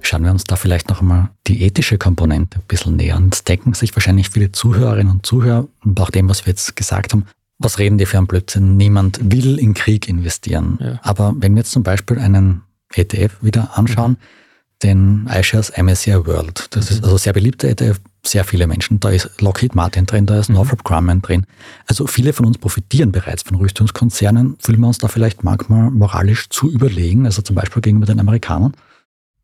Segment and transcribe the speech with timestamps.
[0.00, 3.30] Schauen wir uns da vielleicht noch einmal die ethische Komponente ein bisschen näher an.
[3.30, 7.12] Das denken sich wahrscheinlich viele Zuhörerinnen und Zuhörer, und auch dem, was wir jetzt gesagt
[7.12, 7.26] haben,
[7.58, 8.76] was reden die für einen Blödsinn?
[8.76, 10.78] Niemand will in Krieg investieren.
[10.80, 11.00] Ja.
[11.02, 12.62] Aber wenn wir jetzt zum Beispiel einen
[12.94, 14.16] ETF wieder anschauen,
[14.82, 16.96] den iShares MSCI World, das mhm.
[16.96, 19.00] ist also sehr beliebter ETF, sehr viele Menschen.
[19.00, 20.56] Da ist Lockheed Martin drin, da ist mhm.
[20.56, 21.46] Northrop Grumman drin.
[21.86, 24.56] Also viele von uns profitieren bereits von Rüstungskonzernen.
[24.58, 28.74] Fühlen wir uns da vielleicht manchmal moralisch zu überlegen, also zum Beispiel gegenüber den Amerikanern?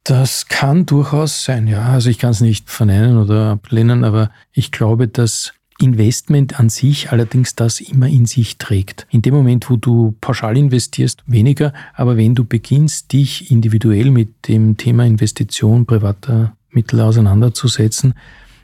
[0.04, 1.90] Das kann durchaus sein, ja.
[1.90, 7.10] Also ich kann es nicht verneinen oder ablehnen, aber ich glaube, dass Investment an sich
[7.10, 9.06] allerdings das immer in sich trägt.
[9.10, 14.48] In dem Moment, wo du pauschal investierst, weniger, aber wenn du beginnst, dich individuell mit
[14.48, 18.14] dem Thema Investition privater Mittel auseinanderzusetzen,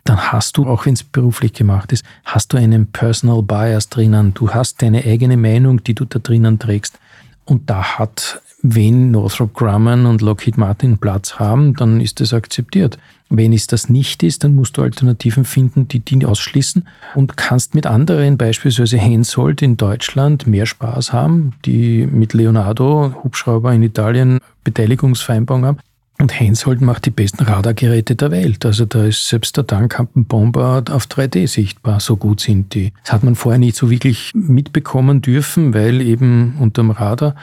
[0.08, 4.34] dann hast du, auch wenn es beruflich gemacht ist, hast du einen Personal Bias drinnen.
[4.34, 6.98] Du hast deine eigene Meinung, die du da drinnen trägst.
[7.44, 12.98] Und da hat, wenn Northrop Grumman und Lockheed Martin Platz haben, dann ist das akzeptiert.
[13.28, 17.74] Wenn es das nicht ist, dann musst du Alternativen finden, die die ausschließen und kannst
[17.74, 24.38] mit anderen, beispielsweise Hensoldt in Deutschland, mehr Spaß haben, die mit Leonardo, Hubschrauber in Italien,
[24.62, 25.78] Beteiligungsvereinbarung haben.
[26.18, 28.64] Und Hensoldt macht die besten Radargeräte der Welt.
[28.64, 32.00] Also da ist selbst der Tankkampenbomber auf 3D sichtbar.
[32.00, 32.92] So gut sind die.
[33.04, 37.34] Das hat man vorher nicht so wirklich mitbekommen dürfen, weil eben unterm Radar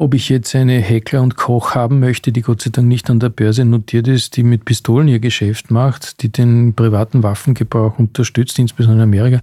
[0.00, 3.20] ob ich jetzt eine Heckler und Koch haben möchte, die Gott sei Dank nicht an
[3.20, 8.58] der Börse notiert ist, die mit Pistolen ihr Geschäft macht, die den privaten Waffengebrauch unterstützt,
[8.58, 9.42] insbesondere in Amerika,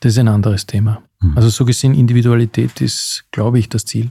[0.00, 1.02] das ist ein anderes Thema.
[1.20, 1.36] Mhm.
[1.36, 4.10] Also so gesehen, Individualität ist, glaube ich, das Ziel.